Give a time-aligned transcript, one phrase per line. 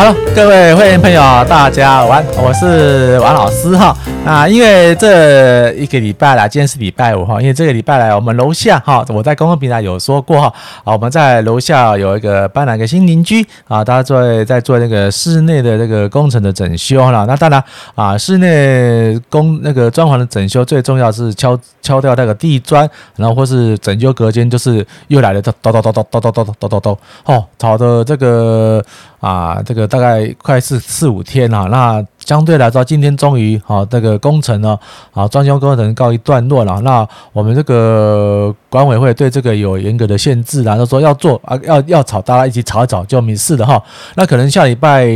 [0.00, 3.92] Hello，各位会员朋友，大家晚，我是王老师哈。
[4.24, 17.26] 啊，因为这一个礼拜啦，今天是礼拜五哈，因为这个礼拜来，我们楼下哈，我在公共平台有说过哈，啊，我们在楼下有一个搬来一个新邻居啊，大家在在做那个室内的这个工程的整修了。
[17.26, 17.64] 那当然
[17.96, 28.84] 啊，室内工那个装潢的整修最重要是敲敲掉那个地砖，然后或是整修隔间，就是又来了叨叨叨叨叨叨叨叨叨叨叨哦，吵的这个
[29.18, 29.87] 啊，这个。
[29.88, 34.78] 大概快是四五天了，那相对来说，今天终于啊，这个工程呢
[35.12, 36.80] 啊，装修工程告一段落了。
[36.82, 43.82] 那我们这个管委会对这个有严格的限制然后说要做啊，要要吵，大家一起吵一吵就没事的哈。
[44.14, 45.08] 那可能下礼拜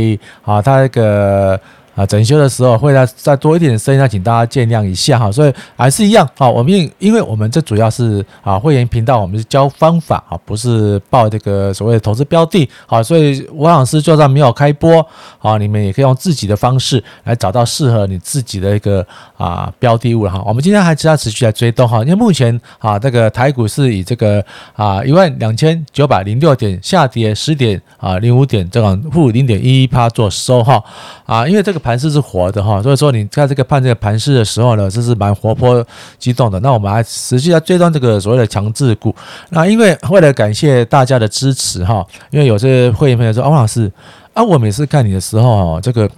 [0.43, 1.59] 啊，他那个。
[1.95, 5.31] 啊，整修的时候会再再多一点声音，那请大家见谅一下哈。
[5.31, 12.67] 所以还是一样啊，我们因为我们这主要是啊会员频道，我们是教方法啊，不是报这个所谓的投资标的。
[12.87, 15.05] 好，所以王老师就算没有开播
[15.37, 19.05] 啊，你们也可以用自己的方式来找到适合你自己的一个
[19.37, 20.41] 啊标的物了哈。
[20.47, 24.43] 我们今天还是要持续来追踪哈，因为目前啊这个台股是以这个
[24.75, 30.83] 啊一万两千九百零六点下跌十点啊零五点这样负零点一一趴做收哈
[31.27, 31.82] 啊，因为这个。
[31.83, 35.85] 盘势是活的哈，所以说你在这个判这个盘势的时候呢，就是蛮活泼
[36.17, 36.59] 激动的。
[36.61, 39.13] 那我们还实际上追踪这个所谓的强制股。
[39.49, 43.91] 那因为为了感谢大家的支持哈，因为有些会员朋友说，王老师
[44.33, 46.09] 啊，我每次看你的时候，这个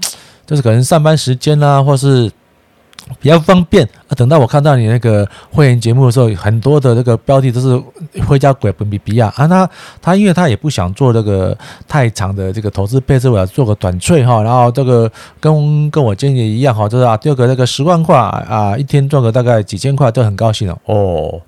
[0.45, 2.31] 就是可能上班时间啊，或是。
[3.19, 4.11] 比较方便啊！
[4.15, 7.79] 等到我看到你那个会员节目的时候，很多的这个标题都是
[8.27, 9.47] 会叫鬼本比比亚啊。
[9.47, 9.69] 他
[10.01, 11.55] 他因为他也不想做这个
[11.87, 14.41] 太长的这个投资配置，我要做个短脆哈。
[14.41, 21.41] 然后这个跟跟我建议一样哈，就是啊，丢个那个十万块啊，一天赚个大概几千块，都很高兴了哦。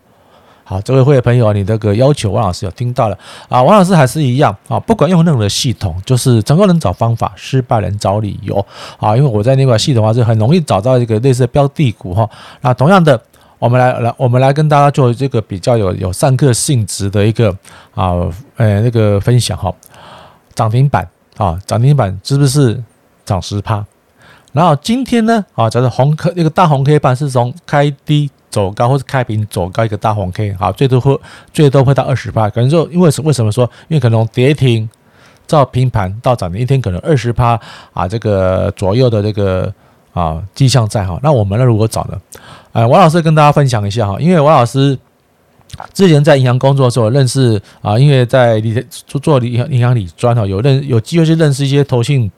[0.70, 3.64] 好，这位会的朋友，你这个要求，王老师有听到了啊。
[3.64, 8.54] 王老师还是一样啊，不管用任何的系统，就是成功人找方法，失败人找理由
[9.00, 9.16] 啊。
[9.16, 12.30] 因为我在那块系统的话，是很容易找到一个类似的标的股哈。
[12.60, 13.18] 那同样的，
[13.60, 17.50] 我们来来，我们来跟大家做这个比较有有上课性质的一个
[17.96, 18.12] 啊，
[18.58, 19.74] 呃，那个分享哈。
[20.54, 21.08] 涨停板
[21.38, 22.84] 啊，涨停板是不是
[23.24, 23.86] 涨十趴？
[24.52, 28.30] 然后今天呢啊，就是红 K 那个大红 K 板是从开低。
[28.50, 31.20] 走高或者开平走高一个大红 K，好，最多会
[31.54, 32.50] 最多会到二十趴。
[32.50, 33.70] 可能就，因为为什么说？
[33.88, 34.90] 因为可能跌停
[35.48, 37.60] 到平盘到涨停一天，可能二十趴
[37.94, 39.74] 啊，这个左右的这个
[40.14, 41.20] 啊迹象在哈。
[41.22, 42.20] 那我们呢如果找呢？
[42.72, 44.98] 哎，王老师跟大家分享一下哈，因为王老师
[45.94, 52.32] 之前在银行工作的时候认识啊，因为在理做做银行银行理专哈，有认有机会去认识一些投信。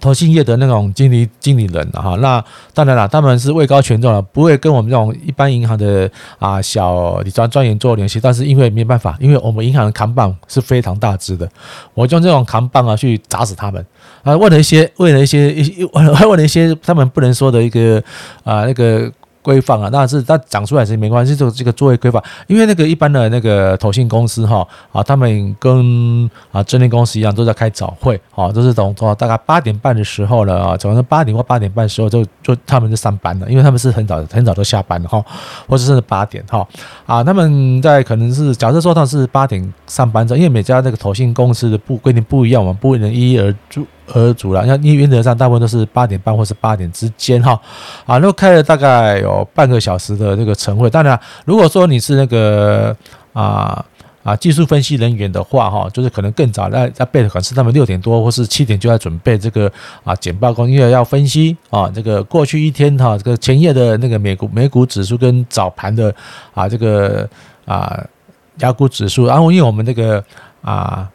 [0.00, 2.42] 投信业的那种经理经理人哈，那
[2.74, 8.20] 当然了，他们是位高权重了，不会跟我们这种一般银行的啊小理专专员做联系。
[8.20, 11.48] 但是因为没办法，因为我们银行的扛棒是非常大只的，
[11.94, 13.84] 我就用这种扛棒啊去砸死他们
[14.22, 18.02] 啊，问了一些，问了一些一问问了一些他们不能说的一个
[18.44, 19.10] 啊那个。
[19.42, 35.24] 规范啊，那是它讲出来是没关系，就这个作为规范，因为那个一般的那个投信公司哈啊，他们跟啊证券公司一样，都在开早会啊，都是从从大概八点半的时候了啊，早上八点或八点半的时候就就他们就上班了，因为他们是很早很早都下班了哈，
[35.66, 36.66] 或者是八点哈
[37.06, 43.86] 啊，他们在可能是假设说他是八点上班的，因为每家那个投信公司的不规定不一样，我们不能一一而注。
[44.12, 47.60] 而主了，那因为原则上大部分都是八点半或是八点之间哈，
[48.04, 50.90] 啊，那开了大概有半个小时的这个晨会。
[50.90, 52.96] 当然，如果说你是那个
[53.32, 53.84] 啊
[54.22, 59.70] 啊技术分析人员的话哈，就是可能更早在在备的，可能是他们六点多或是七点就在准备这个
[60.04, 66.14] 啊简报工，因为要分析啊这个过去一天哈这个前夜的那个美股美股指数跟早盘的
[66.54, 67.28] 啊这个
[67.64, 68.02] 啊
[68.58, 70.24] 雅股指数，然后因为我们这个
[70.62, 71.08] 啊。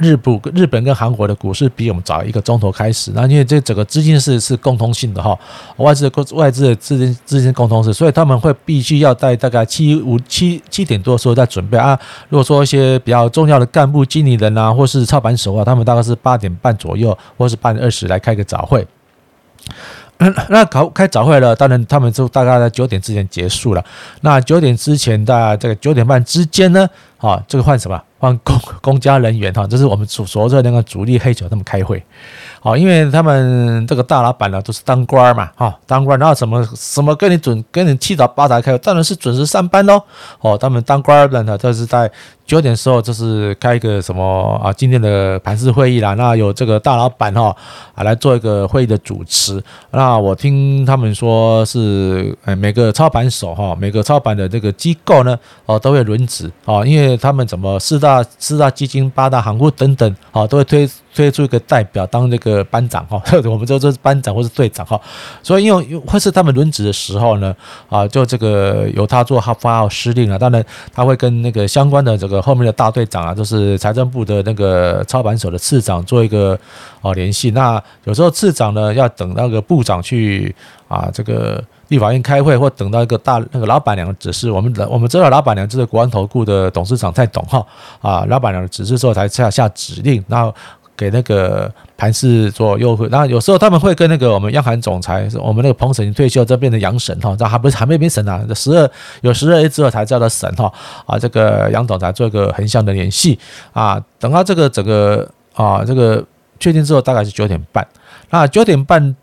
[0.00, 5.38] 日股、日本跟韩国的股市比我们早一个钟头开始，那因为这整个资金是是共通性的哈，
[5.76, 11.98] 外资的外资的资金资金共通性，所以他们会必须要在大概七五七七点多的时候再准备啊。
[12.30, 18.86] 如果说一些比较重要的干部、经理人啊，或是操盘手啊，他们大概是八点半左右，或是八点二十来开个早会。
[20.48, 23.84] 那搞开早会了，当然他们就大概在九点之前结束了。
[24.22, 26.88] 那九点之前的这个九点半之间呢，
[27.18, 28.02] 啊，这个换什么？
[28.20, 32.04] 换公公家人员哈，这是我们所说的那个主力黑球他们开会。
[32.62, 40.02] 好，因为他们这个大老板呢都是当官嘛，哈，当官然后什么什么跟你准跟你七早八早开，当然是准时上班喽。
[40.40, 42.10] 哦，他们当官的呢，就是在
[42.44, 46.12] 九点时候，就是开一个什么啊，今天的盘势会议啦。
[46.14, 47.56] 那有这个大老板哈
[47.94, 49.62] 啊来做一个会议的主持。
[49.90, 60.86] 那我听他们说是，哎，每个操盘手哈，每个操盘的这个机构呢，哦都会轮值啊，因为他们怎么四大四大基金、八大行库等等啊，都会推。
[61.14, 65.00] 推出一个代表当那个班长哈， 我们说这是班长或是队长哈，
[65.42, 67.54] 所以因为或是他们轮值的时候呢，
[67.88, 70.64] 啊，就这个由他做哈发号施令啊，当然
[70.94, 76.58] 他会跟那个相关的这个后面的大队长啊，就是财政部的那个操盘手的次长做一个
[77.00, 77.50] 哦联系。
[77.50, 80.54] 那有时候次长呢要等那个部长去
[80.88, 81.62] 啊这个。
[81.90, 87.66] 立法院开会，或等到一个大那个老板娘的指示，我们我们知道老板娘就是国安投顾的董事长蔡董哈
[88.00, 90.44] 啊，老板娘的指示之后才下下指令，那
[91.00, 93.08] 给那个盘势做优惠。
[93.08, 98.90] 然后有时候他们会跟那个我们央行总裁，我们那个彭审退休，这变成杨神哈，这还不是还没没审啊，十二
[99.22, 100.70] 有十二 A 之后才叫他审哈
[101.06, 103.38] 啊，这个杨总裁做一个横向的联系
[103.72, 106.22] 啊，等到这个整个啊这个
[106.58, 107.88] 确定之后，大概是九点半，
[108.28, 109.16] 那九点半。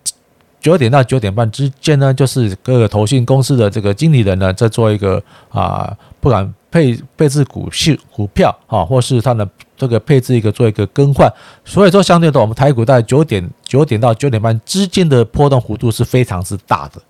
[0.59, 11.27] 九点到九点半之间呢，就是各个投信公司的这个经理人呢，在做一个啊，不管配配置股息股票啊，或是他的这个配置一个做一个更换，
[11.65, 17.01] 所以说相对的，我们台股在九点九点到九点半之间的波动幅度是非常之大的。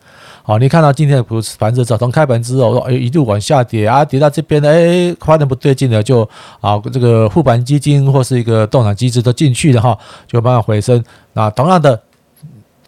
[0.44, 6.22] 好，你看到今天的股市盘子，从开盘之后，哎，一路往下跌啊，跌到这边呢，哎，发现不对劲了，就
[6.62, 11.04] 啊，这个护盘基金或是一个动产机制都进去了哈，就慢慢回升。
[11.34, 12.02] 那同样的。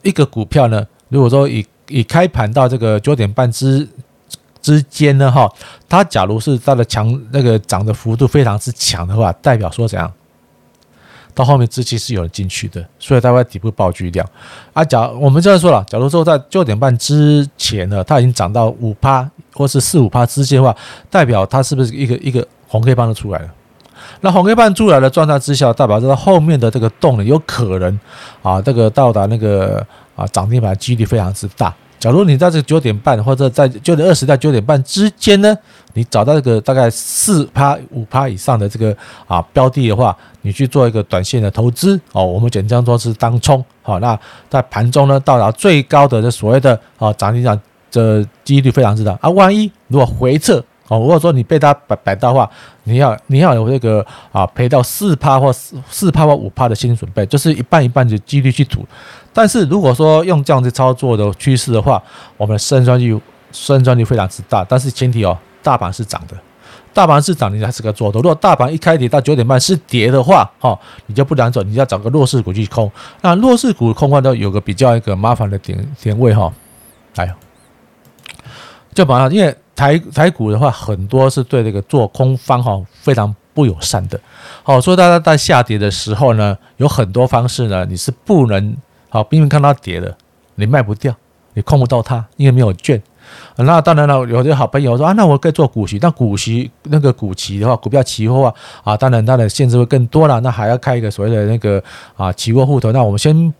[0.01, 3.85] 一个股票呢，如果说以以开盘到这个九点半之
[4.61, 5.49] 之间呢，哈，
[5.87, 10.11] 它假如是它的强那个涨的幅度非常之强的话，代表说怎样？
[11.33, 14.27] 到后面资金是有人进去的，所以它会底部爆巨量。
[14.73, 20.75] 啊，假我们这样说了，假如说在九点半之前呢，它已经涨到五趴或是四五趴之间的话，
[21.09, 23.53] 代表它是不是一个一个红 K 棒都出来了？
[24.21, 27.99] 那红黑棒出来的状态之下，代表着后面的这个动能有可能
[28.41, 29.85] 啊，这个到达那个
[30.15, 31.73] 啊涨停板几率非常之大。
[31.99, 35.55] 假如你在这个九点半或者在九点二十到九点半之间呢，
[35.93, 38.95] 你找到这个大概四趴五趴以上的这个
[39.27, 43.63] 啊标的的话，你去做一个短线的投资哦，我们简称说是当冲。
[43.81, 44.17] 好，那
[44.49, 47.59] 在盘中呢到达最高的这所谓的啊涨停板
[47.91, 50.63] 的几率非常之大啊，万一如果回撤。
[50.87, 52.49] 哦，如果说你被他摆摆到话，
[52.85, 58.83] 你要你要有这个啊赔到四趴或四四趴或五趴的心理准备，就是一半一半的几率去赌。
[59.33, 62.01] 但是如果说用这样子操作的趋势的话，
[62.37, 63.19] 我们的胜算率
[63.51, 64.65] 胜算率非常之大。
[64.67, 66.35] 但是前提哦，大盘是涨的，
[66.93, 68.21] 大盘是涨，你还是个做多。
[68.21, 70.77] 如果大盘一开跌到九点半是跌的话，哈，
[71.07, 72.91] 你就不能走，你要找个弱势股去空。
[73.21, 76.51] 那弱势股空换都有个比较一个麻烦的点点位哈，
[77.15, 77.33] 来，
[78.93, 79.55] 就把它因为。
[79.79, 84.19] 台台股的话，很多是对这个做空方哈非常不友善的。
[84.61, 88.75] 好，所以大家在下跌的时候呢，有很多方式呢，你是不能
[89.09, 90.15] 好，明明看到跌了，
[90.55, 91.13] 你卖不掉，
[91.53, 93.01] 你控不到它，因为没有券。
[93.57, 98.53] 那当然了，有些好朋友说啊，那我可以做股息，但股息那个股期的话，股票期货啊，
[98.83, 101.83] 啊，当然它的限制会更多了，那还要开一个所谓的那个
[102.15, 102.91] 啊期货户头。
[102.91, 103.53] 那我们先。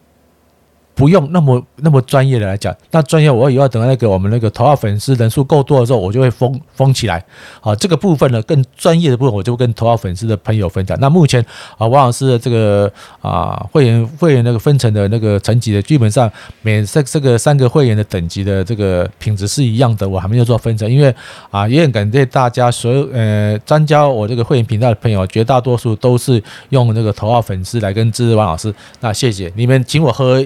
[0.99, 7.23] 不用那么那么专业的来讲，那专业我以后要等到那个我们那个头号粉丝人数够多的时候，我就会封封起来。
[7.61, 10.99] 好，这个部分呢，更专业的部分，我就会跟头号粉丝的朋友分享。
[10.99, 11.41] 那目前
[11.77, 12.91] 啊，王老师的这个
[13.21, 16.29] 啊会员会员那个分成的那个层级的，基本上
[16.61, 21.15] 每这这个三个会员的等级的这个品质是一样的，我还没有做分成，因为
[21.49, 28.75] 啊也很感谢大家所有呃专家我这个会员频道的朋友，绝大多数都是用那个头号粉丝来跟支持王老师。
[28.99, 30.45] 那谢谢你们请我喝。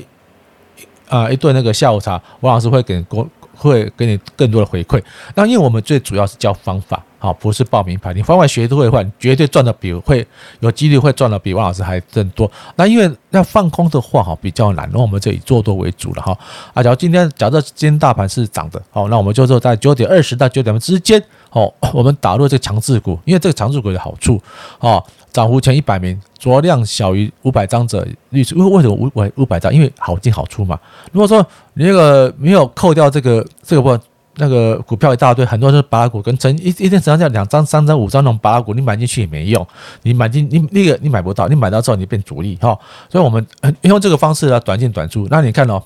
[1.14, 5.00] 啊，一顿那个下午茶，王老师会给公会给你更多的回馈。
[5.36, 8.12] 那因为我们最主要是教方法，好，不是报名牌。
[8.16, 10.26] 你方法学都会的话，绝对赚的比会
[10.60, 12.52] 有几率会赚的比王老师还更多。
[12.76, 14.90] 那因为要放空的话，哈，比较难。
[14.92, 16.36] 那我们这以做多为主了，哈。
[16.74, 24.42] 啊，假如今天假设今天大盘是涨的，好，那我们就说在九点二十到九点之间，好，我们打入这个强势股，因为这个强势股的好处，
[24.80, 25.04] 哦。
[25.32, 28.56] 涨幅前一百名，酌量小于五百张者绿出。
[28.56, 29.74] 因为为什么五百五百张？
[29.74, 30.80] 因为好进好出嘛。
[31.12, 31.44] 如果说
[31.74, 34.04] 你那个没有扣掉这个这个不
[34.36, 39.68] 那个股票一大堆，很多是芭乐股跟成一一天成交两张三张五张那种芭乐股，你买进去也没用。
[40.04, 42.78] 你买进你那个你买不到，你买到之后你变主力哈。
[43.10, 43.44] 所以我们
[43.82, 45.28] 用这个方式来短进短出。
[45.32, 45.82] 那你看哦，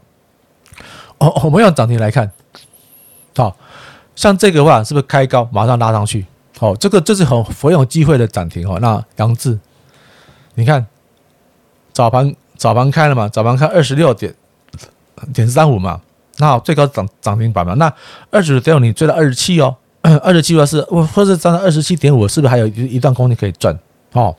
[1.19, 2.29] 哦，我们用涨停来看，
[3.37, 3.55] 好，
[4.17, 6.25] 像这个话是不是开高马上拉上去？
[6.57, 8.79] 好，这个这是很很有机会的涨停哦。
[8.81, 9.57] 那杨志，
[10.55, 10.83] 你看
[11.93, 13.29] 早盘早盘开了嘛？
[13.29, 14.33] 早盘开二十六点
[15.31, 16.01] 点三五嘛，
[16.37, 17.75] 那最高涨涨停板嘛。
[17.75, 17.93] 那
[18.31, 23.77] 二十点五你追到二十七哦， 二十七的是我或是涨到二十七点五，是不是还有一一段空间可以赚？
[24.13, 24.35] 哦，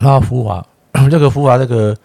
[0.00, 0.66] 然后福华
[1.08, 1.96] 这个福华这个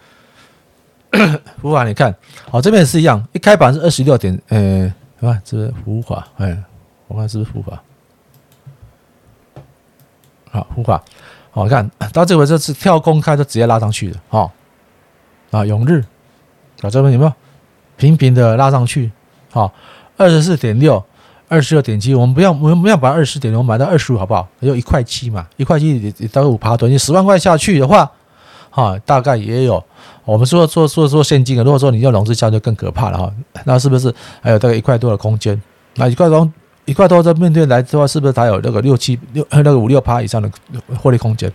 [1.60, 2.14] 福华，你看，
[2.48, 6.56] 好，这边也是一样，一开盘是二十六点，呃，啊，这是福华，哎，
[7.08, 7.82] 我看是不是福华？
[10.50, 11.02] 好，福华，
[11.50, 14.50] 好看到这回这次跳空开就直接拉上去了，哈
[15.50, 16.04] 啊永日。
[16.82, 17.32] 啊这边有没有？
[17.98, 19.12] 平平的拉上去？
[19.50, 19.70] 好，
[20.16, 21.04] 二十四点六，
[21.48, 24.48] 二十六点七，我们不要我们不要把二十四点六买到二十五好不好？
[24.60, 28.10] 也有一块七嘛，一块七也大概五趴多，你十万块下去的话，
[28.70, 29.82] 哈大概也有。
[30.24, 33.32] 我们说做做做现金的，如果说你要融资下就更可怕了哈，
[33.64, 35.60] 那是不是还有大概一块多的空间？
[35.96, 36.48] 那一块多
[36.84, 40.50] 一块多在面对来的话，是不是还有那个六七六那个五六趴以上的
[41.02, 41.52] 获利空间？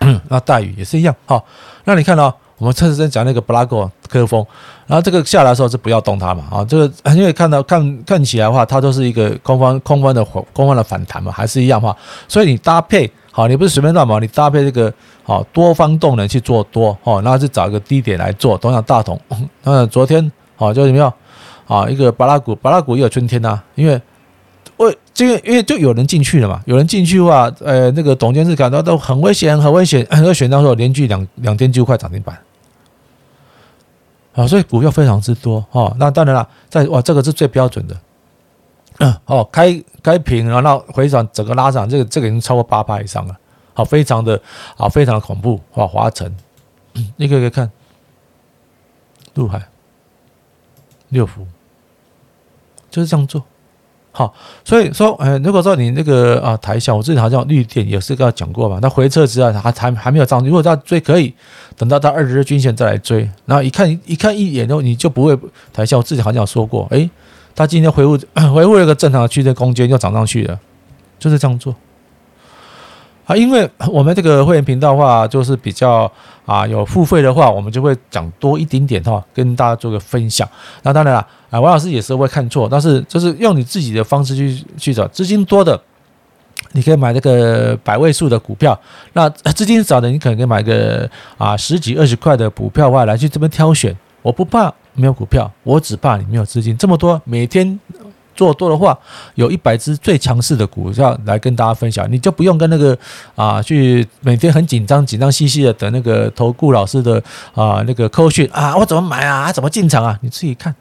[0.28, 1.42] 那待遇也是一样哈。
[1.84, 4.44] 那你看到、我们测试在讲那个布拉格科峰，
[4.86, 11.96] 然后这个下来的时候是不要动它嘛啊，这个因为看到看看起来的话，它都是一个空方空方的空方的反弹嘛，还是一样哈。
[12.26, 14.92] 所以你搭配好，你不是随便乱嘛，你搭配这个。
[15.22, 19.20] 好，多方动能去做多，哦，那就找一个低点来做，同样大同。
[19.62, 21.12] 那昨天，好，就怎么样？
[21.68, 24.00] 啊，一个巴拉股，巴拉股也有春天呐、因为
[24.78, 32.36] 为这个，因为就有人进去了嘛，有人进去的话，呃，那个董监事感到都很危险，很危险，很危险，到时候连续两两天就快涨停板。
[34.32, 37.96] 啊，所以股票非常之多，哈，那当然了，在哇，这个是最标准的，
[39.24, 43.36] 哦，开开平，然后回转，整个拉涨，这个这个已经超过八趴以上了。
[43.72, 44.38] 好，非常的
[44.76, 45.86] 啊，非常的恐怖啊！
[45.86, 46.34] 华晨，
[47.16, 47.70] 你可以看，
[49.34, 49.62] 陆海、
[51.08, 51.46] 六福，
[52.90, 53.42] 就是这样做。
[54.12, 61.32] 好，所以说，呃，如果说你那个啊台下，我之前好像绿电也是跟他讲过嘛，那回撤之后还还还没有涨，如果要追可以
[61.76, 63.30] 等到他二十日均线再来追。
[63.46, 65.38] 然后一看一看一眼，然后你就不会
[65.72, 67.08] 台下，我之前好像说过，诶，
[67.54, 68.18] 他今天回复
[68.54, 70.58] 回复了一个正常的区间空间，又涨上去了，
[71.18, 71.74] 就是这样做。
[73.26, 76.10] 啊，因为我们这个会员频道话，就是比较
[76.44, 80.48] 啊有付费的话，我们就会讲多一点点哈，跟大家做个分享。
[80.82, 85.80] 那当然了，啊，王老师也是会看错，但是就是用你自己的方式去去找资金多的，
[86.72, 88.74] 你可以买这个百位数的股票；
[89.12, 93.96] 那资金少的，你可能可以买个啊十几二十块的股票的话来去这边挑选。
[94.22, 97.78] 我不怕没有股票，我只怕你没有资金这么多，每天。
[98.36, 98.98] 做多的话，
[99.34, 102.96] 有一百只最强势的股票来跟大家分享，你就不用跟那个
[103.34, 107.22] 啊去每天很紧张、紧张兮兮的等那个投顾老师的
[107.52, 109.52] 啊那个扣讯啊，我怎么买啊？
[109.52, 110.18] 怎么进场啊？
[110.22, 110.74] 你自己看，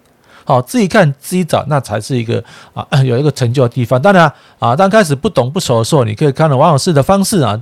[0.45, 2.41] 好，自己看自己找，那才是一个
[2.73, 4.01] 啊有一个成就的地方。
[4.01, 7.59] 当然啊，刚开始不懂不熟的时候，你可以看到王老师的方式啊。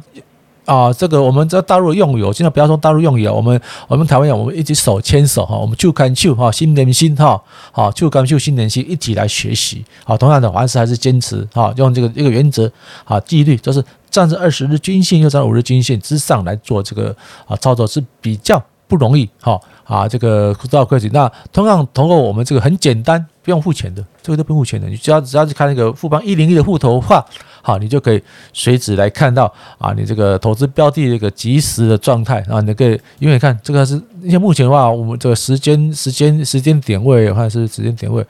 [0.67, 9.85] 啊，这个我们在大陆用语，现在不要说大陆用语啊，我们我们台湾人，我们一起手牵手哈，我们就看就哈，心连心哈，好就看就心连心，一起来学习。
[10.03, 12.69] 好，同样的，还是还是坚持哈，用这个一个原则
[13.05, 13.81] 啊，纪律就是
[14.11, 21.09] 站在二十日均线又在五日均线之上来做这个啊操作是比较不容易哈啊，这个不知道规矩。
[21.13, 27.25] 那同样通过我们这个很简单，不用付钱的，这个都不用付钱的，你只要只要去看那个富邦一零一的户头的话。
[27.61, 38.25] 好，你就可以随时来看到啊，你这个投资标的这个即时的状态啊，你可以因为你看这个是，因为目前的话，我们这个时间时间时间点位，或者是时间点位，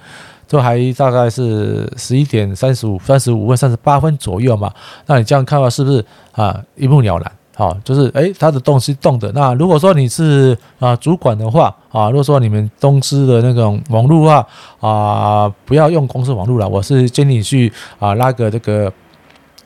[0.48, 4.74] 都还大概是十一点三十五、三十五分、三十八分左右嘛。
[5.06, 7.32] 那你这样看的话是不是啊一目了然？
[7.58, 9.32] 好，就是诶，它的动是动的。
[9.32, 14.46] 那如果说你是啊主管的话啊，如果说你们公司的那种网络啊
[14.80, 18.94] 啊，不要用公司网络了，我是建议你去啊拉个这个。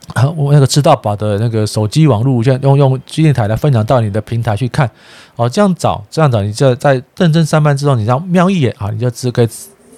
[0.14, 4.90] 啊，我那个吃到饱的那个手机网络，用用基电台来分享到你的平台去看，
[5.36, 9.48] 哦，这样找这样找，你就在认真上班之后，你这样瞄一眼啊，你就只可以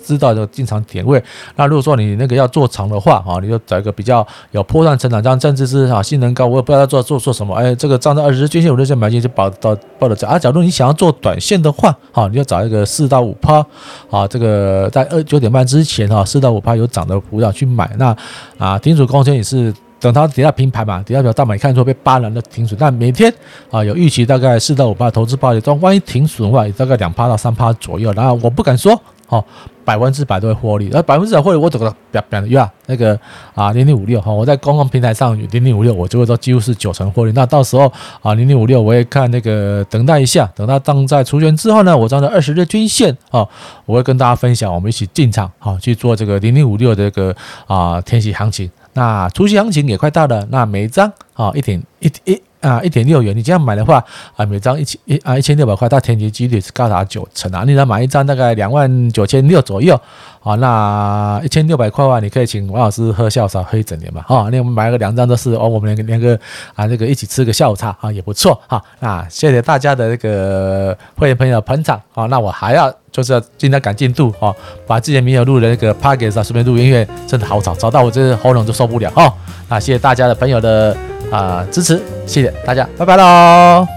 [0.04, 1.22] 知道这个进场点位。
[1.56, 7.54] 那如果说你那个要做长的话啊，你就找一个比较有波段成长，这样甚至是啊性能高，我也不知道做做做什么。
[7.54, 10.28] 哎，这个站在二十日均线、五日线买进就保到抱得着。
[10.28, 13.64] 啊，假如你想要做短线的话，好，你就找一个四到五趴，
[14.10, 17.90] 啊，这个在二九点半之前哈，四到五趴有涨的股票去买。
[17.98, 18.16] 那
[18.58, 19.74] 啊，停损空间也是。
[20.00, 23.32] 等它底下平盘嘛，底下比较大买看出被扒了的停损，但每天
[23.70, 28.12] 啊有预期大概四到五趴投资报率，但万一停损的话，也大概两趴到三趴左右。
[28.12, 29.42] 然后我不敢说哦，
[29.84, 32.70] 百分之百都会获利，那百分之百获利我怎么表表的呀？
[32.86, 33.18] 那个
[33.54, 37.32] 啊零零五六哈，我在公共平台上有零零五六，我就会说几乎是九成获利。
[37.32, 43.46] 那到时候啊零零五六我也看那个等待一下，等它当在除权之后呢，我站在二十日均线啊，
[43.86, 47.34] 我会跟大家分享，我们一起进场好去做这个零零五六的这个
[47.66, 48.70] 啊天气行情。
[48.92, 54.02] 那除息行情也快到了，那每一张啊一点一一啊一点六元，你这样买的话
[54.36, 57.62] 啊，每张一千一啊一千六百块，它填息几率是高达九成啊！
[57.66, 59.94] 你能买一张大概两万九千六左右
[60.42, 64.48] 啊，那一千六百块的话，你可以请王老师喝下午茶喝一整年嘛啊！
[64.50, 66.34] 那我们买个两张都是哦，我们两个两个
[66.74, 68.82] 啊那个一起吃个下午茶啊也不错哈。
[69.00, 72.92] 那谢谢大家的那个会员朋友捧场啊，那我还要。
[73.14, 74.52] 就是要尽量赶进度哦，
[74.88, 79.32] 把之前没有录的那个 podcast 啊，顺便录音乐，真的好吵，吵到我这喉咙都受不了哦。
[79.68, 80.96] 那谢谢大家的朋友的
[81.34, 83.93] 啊支持，谢谢大家，拜拜喽。